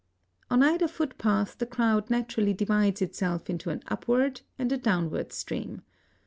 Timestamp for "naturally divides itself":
2.09-3.51